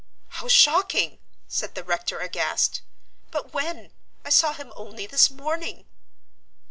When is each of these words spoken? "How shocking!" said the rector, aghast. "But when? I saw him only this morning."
"How 0.29 0.47
shocking!" 0.47 1.19
said 1.47 1.75
the 1.75 1.83
rector, 1.83 2.17
aghast. 2.21 2.81
"But 3.29 3.53
when? 3.53 3.91
I 4.25 4.31
saw 4.31 4.51
him 4.53 4.73
only 4.75 5.05
this 5.05 5.29
morning." 5.29 5.85